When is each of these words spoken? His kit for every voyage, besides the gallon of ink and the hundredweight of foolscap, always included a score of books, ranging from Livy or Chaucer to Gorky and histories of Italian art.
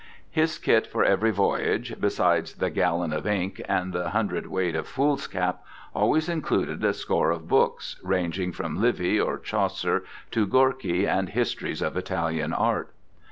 His 0.31 0.57
kit 0.57 0.87
for 0.87 1.03
every 1.03 1.29
voyage, 1.29 1.93
besides 1.99 2.55
the 2.55 2.71
gallon 2.71 3.13
of 3.13 3.27
ink 3.27 3.61
and 3.69 3.93
the 3.93 4.09
hundredweight 4.09 4.75
of 4.75 4.87
foolscap, 4.87 5.63
always 5.93 6.27
included 6.27 6.83
a 6.83 6.91
score 6.95 7.29
of 7.29 7.47
books, 7.47 7.99
ranging 8.01 8.51
from 8.51 8.81
Livy 8.81 9.19
or 9.19 9.37
Chaucer 9.37 10.03
to 10.31 10.47
Gorky 10.47 11.05
and 11.05 11.29
histories 11.29 11.83
of 11.83 11.95
Italian 11.95 12.51
art. 12.51 12.95